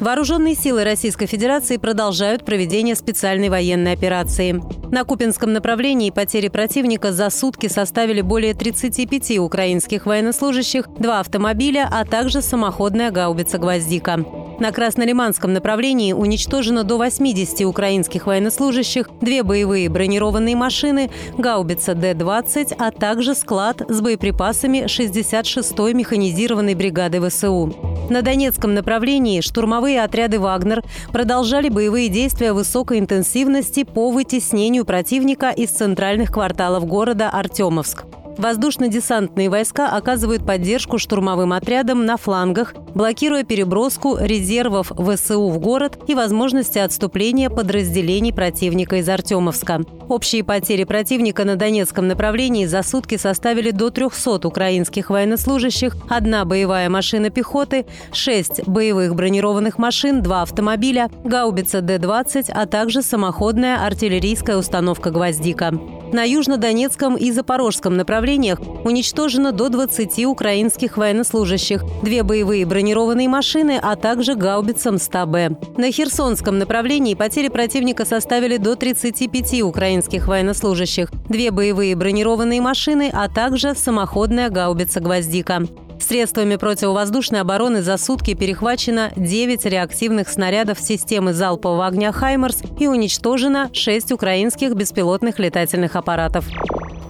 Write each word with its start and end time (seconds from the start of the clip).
Вооруженные 0.00 0.54
силы 0.54 0.82
Российской 0.84 1.26
Федерации 1.26 1.76
продолжают 1.76 2.44
проведение 2.44 2.96
специальной 2.96 3.48
военной 3.48 3.92
операции. 3.92 4.60
На 4.90 5.04
Купинском 5.04 5.52
направлении 5.52 6.10
потери 6.10 6.48
противника 6.48 7.12
за 7.12 7.30
сутки 7.30 7.68
составили 7.68 8.20
более 8.20 8.54
35 8.54 9.38
украинских 9.38 10.06
военнослужащих, 10.06 10.88
два 10.98 11.20
автомобиля, 11.20 11.88
а 11.90 12.04
также 12.04 12.42
самоходная 12.42 13.10
гаубица 13.10 13.58
«Гвоздика». 13.58 14.43
На 14.60 14.70
Краснолиманском 14.70 15.52
направлении 15.52 16.12
уничтожено 16.12 16.84
до 16.84 16.96
80 16.96 17.62
украинских 17.62 18.26
военнослужащих, 18.26 19.08
две 19.20 19.42
боевые 19.42 19.88
бронированные 19.88 20.54
машины, 20.54 21.10
гаубица 21.36 21.94
Д-20, 21.94 22.74
а 22.78 22.90
также 22.92 23.34
склад 23.34 23.82
с 23.88 24.00
боеприпасами 24.00 24.84
66-й 24.84 25.92
механизированной 25.94 26.74
бригады 26.74 27.20
ВСУ. 27.28 27.74
На 28.10 28.22
Донецком 28.22 28.74
направлении 28.74 29.40
штурмовые 29.40 30.02
отряды 30.02 30.38
«Вагнер» 30.38 30.84
продолжали 31.10 31.68
боевые 31.68 32.08
действия 32.08 32.52
высокой 32.52 32.98
интенсивности 32.98 33.82
по 33.82 34.10
вытеснению 34.10 34.84
противника 34.84 35.50
из 35.50 35.70
центральных 35.70 36.30
кварталов 36.30 36.86
города 36.86 37.30
Артемовск. 37.30 38.04
Воздушно-десантные 38.36 39.48
войска 39.48 39.88
оказывают 39.88 40.44
поддержку 40.44 40.98
штурмовым 40.98 41.52
отрядам 41.52 42.04
на 42.04 42.16
флангах, 42.16 42.74
блокируя 42.94 43.44
переброску 43.44 44.16
резервов 44.18 44.92
ВСУ 44.96 45.48
в 45.48 45.58
город 45.58 45.98
и 46.06 46.14
возможности 46.14 46.78
отступления 46.78 47.50
подразделений 47.50 48.32
противника 48.32 48.96
из 48.96 49.08
Артемовска. 49.08 49.82
Общие 50.08 50.44
потери 50.44 50.84
противника 50.84 51.44
на 51.44 51.56
Донецком 51.56 52.08
направлении 52.08 52.66
за 52.66 52.82
сутки 52.82 53.16
составили 53.16 53.70
до 53.70 53.90
300 53.90 54.46
украинских 54.46 55.10
военнослужащих, 55.10 55.96
одна 56.08 56.44
боевая 56.44 56.88
машина 56.88 57.30
пехоты, 57.30 57.86
шесть 58.12 58.66
боевых 58.66 59.14
бронированных 59.14 59.78
машин, 59.78 60.22
два 60.22 60.42
автомобиля, 60.42 61.10
гаубица 61.24 61.80
Д-20, 61.80 62.50
а 62.52 62.66
также 62.66 63.02
самоходная 63.02 63.84
артиллерийская 63.84 64.56
установка 64.56 65.10
«Гвоздика». 65.10 65.72
На 66.12 66.22
южнодонецком 66.22 67.16
и 67.16 67.32
запорожском 67.32 67.96
направлениях 67.96 68.60
уничтожено 68.84 69.50
до 69.50 69.68
20 69.68 70.24
украинских 70.26 70.96
военнослужащих, 70.96 71.82
две 72.04 72.22
боевые 72.22 72.64
бронированные 72.66 72.83
машины, 73.28 73.78
а 73.82 73.96
также 73.96 74.34
гаубица 74.34 74.92
МСТА-Б. 74.92 75.56
На 75.76 75.90
Херсонском 75.90 76.58
направлении 76.58 77.14
потери 77.14 77.48
противника 77.48 78.04
составили 78.04 78.56
до 78.56 78.76
35 78.76 79.62
украинских 79.62 80.28
военнослужащих, 80.28 81.10
две 81.28 81.50
боевые 81.50 81.96
бронированные 81.96 82.60
машины, 82.60 83.10
а 83.12 83.28
также 83.28 83.74
самоходная 83.74 84.50
гаубица 84.50 85.00
«Гвоздика». 85.00 85.62
Средствами 86.00 86.56
противовоздушной 86.56 87.40
обороны 87.40 87.80
за 87.80 87.96
сутки 87.96 88.34
перехвачено 88.34 89.10
9 89.16 89.64
реактивных 89.64 90.28
снарядов 90.28 90.78
системы 90.80 91.32
залпового 91.32 91.86
огня 91.86 92.12
«Хаймерс» 92.12 92.62
и 92.78 92.86
уничтожено 92.86 93.70
6 93.72 94.12
украинских 94.12 94.74
беспилотных 94.74 95.38
летательных 95.38 95.96
аппаратов. 95.96 96.46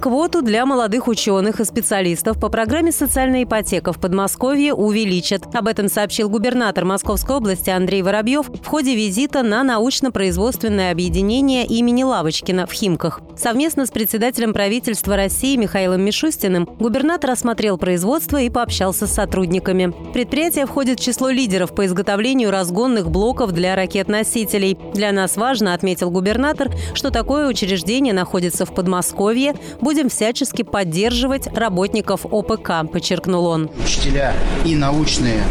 Квоту 0.04 0.42
для 0.42 0.66
молодых 0.66 1.08
ученых 1.08 1.60
и 1.60 1.64
специалистов 1.64 2.38
по 2.38 2.50
программе 2.50 2.92
«Социальная 2.92 3.44
ипотека» 3.44 3.90
в 3.94 3.98
Подмосковье 3.98 4.74
увеличат. 4.74 5.46
Об 5.54 5.66
этом 5.66 5.88
сообщил 5.88 6.28
губернатор 6.28 6.84
Московской 6.84 7.36
области 7.36 7.70
Андрей 7.70 8.02
Воробьев 8.02 8.50
в 8.50 8.66
ходе 8.66 8.94
визита 8.94 9.42
на 9.42 9.64
научно-производственное 9.64 10.92
объединение 10.92 11.64
имени 11.64 12.02
Лавочкина 12.02 12.66
в 12.66 12.72
Химках. 12.72 13.22
Совместно 13.34 13.86
с 13.86 13.90
председателем 13.90 14.52
правительства 14.52 15.16
России 15.16 15.56
Михаилом 15.56 16.02
Мишустиным 16.02 16.66
губернатор 16.78 17.30
осмотрел 17.30 17.78
производство 17.78 18.36
и 18.36 18.50
пообщался 18.50 19.06
с 19.06 19.14
сотрудниками. 19.14 19.94
Предприятие 20.12 20.66
входит 20.66 21.00
в 21.00 21.02
число 21.02 21.30
лидеров 21.30 21.74
по 21.74 21.86
изготовлению 21.86 22.50
разгонных 22.50 23.10
блоков 23.10 23.52
для 23.52 23.74
ракет-носителей. 23.74 24.76
Для 24.92 25.12
нас 25.12 25.38
важно, 25.38 25.72
отметил 25.72 26.10
губернатор, 26.10 26.70
что 26.92 27.10
такое 27.10 27.48
учреждение 27.48 28.12
находится 28.12 28.66
в 28.66 28.74
Подмосковье, 28.74 29.54
будет 29.80 29.93
будем 29.94 30.08
всячески 30.08 30.62
поддерживать 30.62 31.46
работников 31.56 32.26
ОПК, 32.26 32.90
подчеркнул 32.92 33.46
он. 33.46 33.70
Учителя 33.84 34.34
и 34.64 34.74
научные 34.74 35.44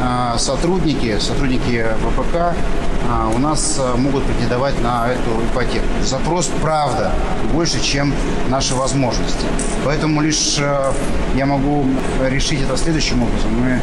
а, 0.00 0.36
сотрудники, 0.36 1.16
сотрудники 1.20 1.86
ВПК 2.02 2.56
а, 3.08 3.30
у 3.32 3.38
нас 3.38 3.78
а, 3.78 3.96
могут 3.96 4.24
претендовать 4.24 4.82
на 4.82 5.12
эту 5.12 5.30
ипотеку. 5.44 5.86
Запрос, 6.02 6.50
правда, 6.60 7.12
больше, 7.52 7.80
чем 7.80 8.12
наши 8.48 8.74
возможности. 8.74 9.46
Поэтому 9.84 10.22
лишь 10.22 10.58
я 11.36 11.46
могу 11.46 11.86
решить 12.28 12.62
это 12.62 12.76
следующим 12.76 13.22
образом. 13.22 13.52
Мы 13.60 13.80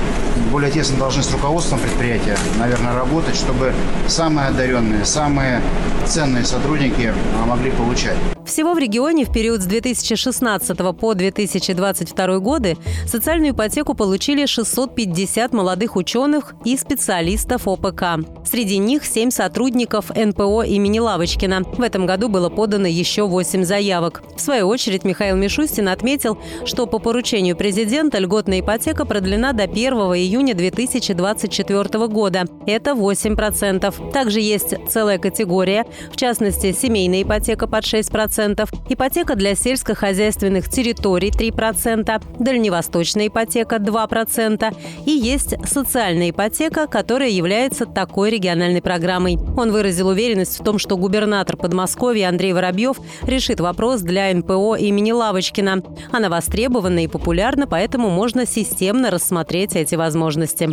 более 0.52 0.72
тесно 0.72 0.98
должны 0.98 1.24
с 1.24 1.32
руководством 1.32 1.80
предприятия, 1.80 2.38
наверное, 2.60 2.94
работать, 2.94 3.38
чтобы 3.38 3.74
самые 4.10 4.50
одаренные, 4.50 5.06
самые 5.06 5.62
ценные 6.06 6.44
сотрудники 6.44 7.14
могли 7.48 7.72
получать. 7.72 8.18
Всего 8.52 8.74
в 8.74 8.80
регионе 8.80 9.24
в 9.24 9.32
период 9.32 9.62
с 9.62 9.66
2016 9.66 10.78
по 11.00 11.14
2022 11.14 12.40
годы 12.40 12.78
социальную 13.08 13.54
ипотеку 13.54 13.94
получили 13.94 14.46
650 14.46 15.54
молодых 15.54 15.96
ученых 15.96 16.54
и 16.66 16.76
специалистов 16.76 17.66
ОПК. 17.66 18.28
Среди 18.44 18.78
них 18.78 19.06
7 19.06 19.32
сотрудников 19.32 20.10
НПО 20.10 20.64
имени 20.64 21.00
Лавочкина. 21.00 21.62
В 21.64 21.82
этом 21.82 22.06
году 22.06 22.28
было 22.28 22.50
подано 22.50 22.88
еще 22.88 23.26
8 23.26 23.64
заявок. 23.64 24.22
В 24.36 24.42
свою 24.42 24.68
очередь 24.68 25.06
Михаил 25.06 25.38
Мишустин 25.38 25.88
отметил, 25.88 26.38
что 26.66 26.88
по 26.88 27.00
поручению 27.00 27.56
президента 27.56 28.20
льготная 28.20 28.60
ипотека 28.60 29.06
продлена 29.06 29.54
до 29.54 29.64
1 29.64 29.94
июня 29.94 30.56
2024 30.56 32.08
года. 32.08 32.44
Это 32.66 32.92
8%. 32.92 34.12
Также 34.12 34.42
есть 34.42 34.74
целая 34.90 35.20
категория, 35.20 35.86
в 36.12 36.18
частности, 36.18 36.74
семейная 36.74 37.24
ипотека 37.24 37.66
под 37.66 37.86
6%, 37.86 38.41
3%, 38.42 38.68
ипотека 38.90 39.36
для 39.36 39.56
сельскохозяйственных 39.56 40.70
территорий 40.70 41.30
3%, 41.30 42.22
дальневосточная 42.40 43.28
ипотека 43.28 43.78
2% 43.78 44.76
и 45.06 45.12
есть 45.12 45.56
социальная 45.68 46.32
ипотека, 46.32 46.88
которая 46.88 47.30
является 47.30 47.86
такой 47.86 48.32
региональной 48.32 48.82
программой. 48.82 49.38
Он 49.58 49.72
выразил 49.72 50.08
уверенность 50.08 50.60
в 50.60 50.64
том, 50.64 50.80
что 50.80 50.98
губернатор 50.98 51.58
Подмосковья 51.58 52.30
Андрей 52.30 52.54
Воробьев 52.54 52.98
решит 53.24 53.60
вопрос 53.60 54.02
для 54.02 54.34
НПО 54.34 54.76
имени 54.76 55.12
Лавочкина. 55.12 55.84
Она 56.12 56.30
востребована 56.30 57.04
и 57.04 57.08
популярна, 57.08 57.68
поэтому 57.68 58.10
можно 58.10 58.46
системно 58.46 59.12
рассмотреть 59.12 59.76
эти 59.76 59.96
возможности. 59.96 60.70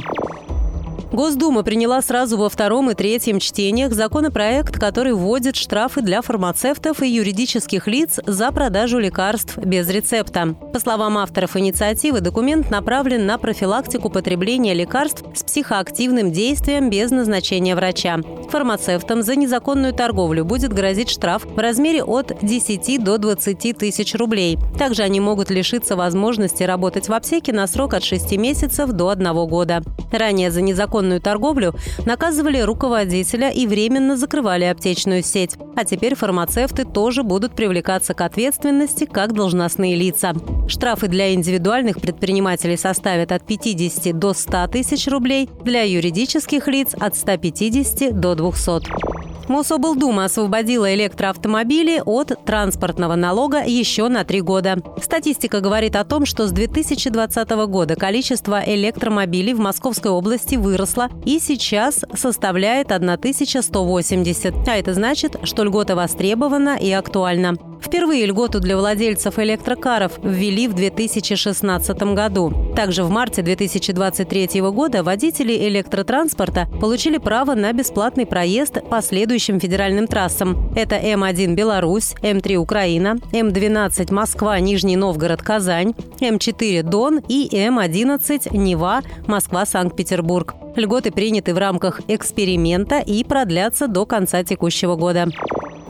Госдума 1.12 1.62
приняла 1.62 2.02
сразу 2.02 2.36
во 2.36 2.50
втором 2.50 2.90
и 2.90 2.94
третьем 2.94 3.38
чтениях 3.38 3.94
законопроект, 3.94 4.78
который 4.78 5.14
вводит 5.14 5.56
штрафы 5.56 6.02
для 6.02 6.20
фармацевтов 6.20 7.02
и 7.02 7.08
юридических 7.08 7.86
лиц 7.86 8.20
за 8.26 8.52
продажу 8.52 8.98
лекарств 8.98 9.56
без 9.56 9.88
рецепта. 9.88 10.54
По 10.72 10.78
словам 10.78 11.16
авторов 11.16 11.56
инициативы, 11.56 12.20
документ 12.20 12.70
направлен 12.70 13.24
на 13.24 13.38
профилактику 13.38 14.10
потребления 14.10 14.74
лекарств 14.74 15.24
с 15.34 15.42
психоактивным 15.42 16.30
действием 16.30 16.90
без 16.90 17.10
назначения 17.10 17.74
врача. 17.74 18.18
Фармацевтам 18.50 19.22
за 19.22 19.34
незаконную 19.34 19.94
торговлю 19.94 20.44
будет 20.44 20.74
грозить 20.74 21.10
штраф 21.10 21.46
в 21.46 21.58
размере 21.58 22.04
от 22.04 22.36
10 22.42 23.02
до 23.02 23.16
20 23.16 23.78
тысяч 23.78 24.14
рублей. 24.14 24.58
Также 24.78 25.02
они 25.02 25.20
могут 25.20 25.50
лишиться 25.50 25.96
возможности 25.96 26.62
работать 26.64 27.08
в 27.08 27.14
аптеке 27.14 27.54
на 27.54 27.66
срок 27.66 27.94
от 27.94 28.04
6 28.04 28.36
месяцев 28.36 28.90
до 28.90 29.08
1 29.08 29.32
года. 29.46 29.82
Ранее 30.12 30.50
за 30.50 30.62
незаконную 30.62 30.97
незаконную 30.98 31.20
торговлю 31.20 31.74
наказывали 32.06 32.60
руководителя 32.60 33.50
и 33.50 33.66
временно 33.66 34.16
закрывали 34.16 34.64
аптечную 34.64 35.22
сеть. 35.22 35.56
А 35.76 35.84
теперь 35.84 36.14
фармацевты 36.14 36.84
тоже 36.84 37.22
будут 37.22 37.54
привлекаться 37.54 38.14
к 38.14 38.20
ответственности 38.20 39.04
как 39.04 39.32
должностные 39.32 39.96
лица. 39.96 40.34
Штрафы 40.68 41.08
для 41.08 41.34
индивидуальных 41.34 42.00
предпринимателей 42.00 42.76
составят 42.76 43.32
от 43.32 43.46
50 43.46 44.18
до 44.18 44.34
100 44.34 44.66
тысяч 44.68 45.06
рублей, 45.08 45.48
для 45.64 45.82
юридических 45.82 46.66
лиц– 46.68 46.94
от 47.00 47.16
150 47.16 48.18
до 48.18 48.34
200. 48.34 49.27
Мособлдума 49.48 50.26
освободила 50.26 50.94
электроавтомобили 50.94 52.02
от 52.04 52.44
транспортного 52.44 53.14
налога 53.14 53.62
еще 53.64 54.08
на 54.08 54.24
три 54.24 54.42
года. 54.42 54.78
Статистика 55.02 55.60
говорит 55.60 55.96
о 55.96 56.04
том, 56.04 56.26
что 56.26 56.46
с 56.46 56.52
2020 56.52 57.50
года 57.66 57.96
количество 57.96 58.62
электромобилей 58.64 59.54
в 59.54 59.60
Московской 59.60 60.10
области 60.10 60.56
выросло 60.56 61.08
и 61.24 61.38
сейчас 61.38 62.04
составляет 62.14 62.92
1180. 62.92 64.68
А 64.68 64.76
это 64.76 64.92
значит, 64.92 65.36
что 65.44 65.64
льгота 65.64 65.96
востребована 65.96 66.76
и 66.76 66.92
актуальна. 66.92 67.56
Впервые 67.88 68.26
льготу 68.26 68.60
для 68.60 68.76
владельцев 68.76 69.38
электрокаров 69.38 70.18
ввели 70.22 70.68
в 70.68 70.74
2016 70.74 71.98
году. 72.12 72.52
Также 72.76 73.02
в 73.02 73.08
марте 73.08 73.40
2023 73.40 74.60
года 74.60 75.02
водители 75.02 75.56
электротранспорта 75.68 76.68
получили 76.82 77.16
право 77.16 77.54
на 77.54 77.72
бесплатный 77.72 78.26
проезд 78.26 78.82
по 78.90 79.00
следующим 79.00 79.58
федеральным 79.58 80.06
трассам. 80.06 80.70
Это 80.76 80.96
М1 80.96 81.54
Беларусь, 81.54 82.14
М3 82.20 82.56
Украина, 82.56 83.16
М12 83.32 84.12
Москва, 84.12 84.60
Нижний 84.60 84.96
Новгород, 84.96 85.40
Казань, 85.40 85.94
М4 86.20 86.82
Дон 86.82 87.22
и 87.26 87.48
М11 87.50 88.54
Нева, 88.54 89.00
Москва, 89.26 89.64
Санкт-Петербург. 89.64 90.54
Льготы 90.76 91.10
приняты 91.10 91.54
в 91.54 91.58
рамках 91.58 92.02
эксперимента 92.06 92.98
и 92.98 93.24
продлятся 93.24 93.88
до 93.88 94.04
конца 94.04 94.44
текущего 94.44 94.94
года. 94.94 95.28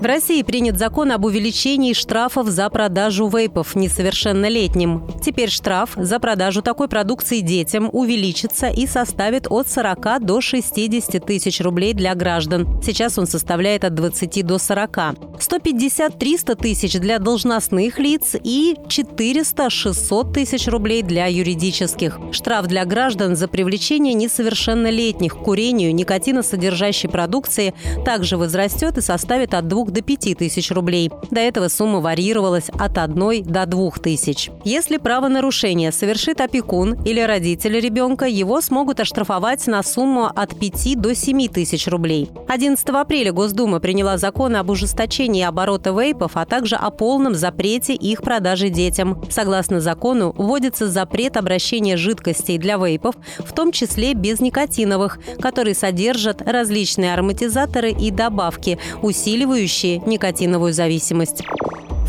В 0.00 0.04
России 0.04 0.42
принят 0.42 0.78
закон 0.78 1.10
об 1.10 1.24
увеличении 1.24 1.92
штрафов 1.92 2.46
за 2.46 2.70
продажу 2.70 3.26
вейпов 3.28 3.74
несовершеннолетним. 3.74 5.02
Теперь 5.28 5.50
штраф 5.50 5.90
за 5.94 6.20
продажу 6.20 6.62
такой 6.62 6.88
продукции 6.88 7.40
детям 7.40 7.90
увеличится 7.92 8.68
и 8.68 8.86
составит 8.86 9.46
от 9.50 9.68
40 9.68 10.24
до 10.24 10.40
60 10.40 11.22
тысяч 11.26 11.60
рублей 11.60 11.92
для 11.92 12.14
граждан. 12.14 12.80
Сейчас 12.82 13.18
он 13.18 13.26
составляет 13.26 13.84
от 13.84 13.92
20 13.92 14.46
до 14.46 14.56
40. 14.56 14.96
150-300 15.38 16.56
тысяч 16.56 16.94
для 16.94 17.18
должностных 17.18 17.98
лиц 17.98 18.36
и 18.42 18.76
400-600 18.88 20.32
тысяч 20.32 20.66
рублей 20.66 21.02
для 21.02 21.26
юридических. 21.26 22.18
Штраф 22.32 22.66
для 22.66 22.86
граждан 22.86 23.36
за 23.36 23.48
привлечение 23.48 24.14
несовершеннолетних 24.14 25.34
к 25.34 25.42
курению 25.44 25.94
никотиносодержащей 25.94 27.10
продукции 27.10 27.74
также 28.06 28.38
возрастет 28.38 28.96
и 28.96 29.02
составит 29.02 29.52
от 29.52 29.68
2 29.68 29.84
до 29.90 30.00
5 30.00 30.38
тысяч 30.38 30.70
рублей. 30.70 31.10
До 31.30 31.40
этого 31.40 31.68
сумма 31.68 32.00
варьировалась 32.00 32.70
от 32.70 32.96
1 32.96 33.44
до 33.44 33.66
2 33.66 33.90
тысяч. 34.02 34.50
Если 34.64 34.96
правонарушение 35.18 35.90
совершит 35.90 36.40
опекун 36.40 36.94
или 37.02 37.18
родители 37.18 37.80
ребенка, 37.80 38.26
его 38.26 38.60
смогут 38.60 39.00
оштрафовать 39.00 39.66
на 39.66 39.82
сумму 39.82 40.26
от 40.26 40.56
5 40.56 41.00
до 41.00 41.12
7 41.12 41.48
тысяч 41.48 41.88
рублей. 41.88 42.30
11 42.46 42.88
апреля 42.90 43.32
Госдума 43.32 43.80
приняла 43.80 44.16
закон 44.16 44.54
об 44.54 44.70
ужесточении 44.70 45.42
оборота 45.42 45.90
вейпов, 45.90 46.36
а 46.36 46.46
также 46.46 46.76
о 46.76 46.90
полном 46.90 47.34
запрете 47.34 47.94
их 47.94 48.22
продажи 48.22 48.68
детям. 48.68 49.20
Согласно 49.28 49.80
закону, 49.80 50.32
вводится 50.38 50.86
запрет 50.86 51.36
обращения 51.36 51.96
жидкостей 51.96 52.56
для 52.56 52.76
вейпов, 52.76 53.16
в 53.38 53.52
том 53.52 53.72
числе 53.72 54.14
без 54.14 54.38
никотиновых, 54.38 55.18
которые 55.40 55.74
содержат 55.74 56.42
различные 56.42 57.14
ароматизаторы 57.14 57.90
и 57.90 58.12
добавки, 58.12 58.78
усиливающие 59.02 59.98
никотиновую 59.98 60.72
зависимость. 60.72 61.42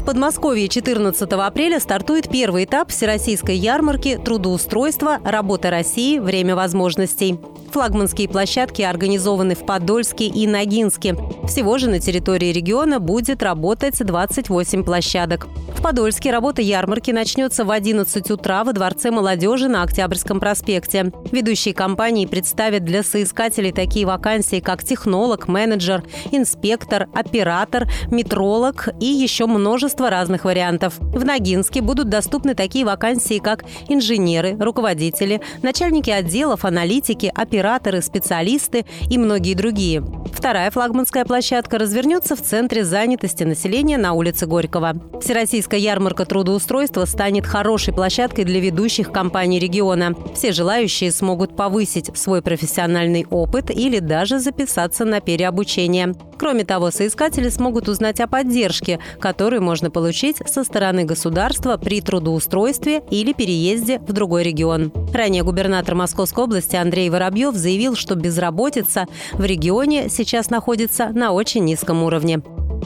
Подмосковье 0.09 0.67
14 0.67 1.31
апреля 1.33 1.79
стартует 1.79 2.29
первый 2.29 2.65
этап 2.65 2.89
Всероссийской 2.89 3.55
ярмарки 3.55 4.17
трудоустройства 4.17 5.19
«Работа 5.23 5.69
России. 5.69 6.17
Время 6.17 6.55
возможностей». 6.55 7.37
Флагманские 7.71 8.27
площадки 8.27 8.81
организованы 8.81 9.53
в 9.53 9.65
Подольске 9.65 10.25
и 10.25 10.47
Ногинске. 10.47 11.15
Всего 11.47 11.77
же 11.77 11.89
на 11.89 11.99
территории 11.99 12.51
региона 12.51 12.99
будет 12.99 13.43
работать 13.43 13.97
28 13.99 14.83
площадок. 14.83 15.47
В 15.75 15.81
Подольске 15.81 16.31
работа 16.31 16.61
ярмарки 16.61 17.11
начнется 17.11 17.63
в 17.63 17.71
11 17.71 18.31
утра 18.31 18.63
во 18.63 18.73
Дворце 18.73 19.11
молодежи 19.11 19.69
на 19.69 19.83
Октябрьском 19.83 20.39
проспекте. 20.39 21.13
Ведущие 21.31 21.73
компании 21.73 22.25
представят 22.25 22.83
для 22.83 23.01
соискателей 23.01 23.71
такие 23.71 24.05
вакансии, 24.05 24.59
как 24.59 24.83
технолог, 24.83 25.47
менеджер, 25.47 26.03
инспектор, 26.31 27.07
оператор, 27.13 27.87
метролог 28.11 28.89
и 28.99 29.05
еще 29.05 29.45
множество 29.45 30.09
разных 30.09 30.43
вариантов. 30.43 30.95
В 30.99 31.23
Ногинске 31.23 31.81
будут 31.81 32.09
доступны 32.09 32.55
такие 32.55 32.83
вакансии, 32.83 33.39
как 33.39 33.63
инженеры, 33.87 34.57
руководители, 34.59 35.39
начальники 35.61 36.09
отделов, 36.09 36.65
аналитики, 36.65 37.31
операторы, 37.33 37.58
операторы, 37.59 38.01
специалисты 38.01 38.85
и 39.09 39.17
многие 39.17 39.53
другие. 39.53 40.01
Вторая 40.31 40.71
флагманская 40.71 41.25
площадка 41.25 41.77
развернется 41.77 42.37
в 42.37 42.41
Центре 42.41 42.85
занятости 42.85 43.43
населения 43.43 43.97
на 43.97 44.13
улице 44.13 44.45
Горького. 44.45 44.95
Всероссийская 45.21 45.79
ярмарка 45.79 46.25
трудоустройства 46.25 47.03
станет 47.03 47.45
хорошей 47.45 47.93
площадкой 47.93 48.45
для 48.45 48.61
ведущих 48.61 49.11
компаний 49.11 49.59
региона. 49.59 50.15
Все 50.33 50.53
желающие 50.53 51.11
смогут 51.11 51.57
повысить 51.57 52.15
свой 52.17 52.41
профессиональный 52.41 53.25
опыт 53.29 53.69
или 53.69 53.99
даже 53.99 54.39
записаться 54.39 55.03
на 55.03 55.19
переобучение. 55.19 56.15
Кроме 56.39 56.63
того, 56.63 56.89
соискатели 56.89 57.49
смогут 57.49 57.89
узнать 57.89 58.21
о 58.21 58.27
поддержке, 58.27 58.99
которую 59.19 59.61
можно 59.61 59.91
получить 59.91 60.37
со 60.47 60.63
стороны 60.63 61.03
государства 61.03 61.75
при 61.75 61.99
трудоустройстве 61.99 63.03
или 63.11 63.33
переезде 63.33 63.99
в 63.99 64.13
другой 64.13 64.43
регион. 64.43 64.93
Ранее 65.13 65.43
губернатор 65.43 65.95
Московской 65.95 66.45
области 66.45 66.77
Андрей 66.77 67.09
Воробьев 67.09 67.55
заявил, 67.55 67.95
что 67.95 68.15
безработица 68.15 69.05
в 69.33 69.43
регионе 69.43 70.07
сейчас 70.09 70.49
находится 70.49 71.09
на 71.09 71.33
очень 71.33 71.65
низком 71.65 72.03
уровне. 72.03 72.41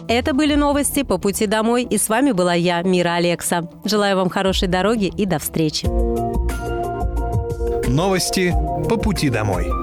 Это 0.07 0.33
были 0.33 0.55
новости 0.55 1.03
по 1.03 1.19
пути 1.19 1.45
домой, 1.45 1.83
и 1.83 1.99
с 1.99 2.09
вами 2.09 2.31
была 2.31 2.55
я, 2.55 2.81
Мира 2.81 3.15
Алекса. 3.15 3.69
Желаю 3.85 4.17
вам 4.17 4.29
хорошей 4.29 4.67
дороги 4.67 5.13
и 5.15 5.25
до 5.27 5.37
встречи. 5.37 5.85
Новости 7.87 8.51
по 8.89 8.97
пути 8.97 9.29
домой. 9.29 9.82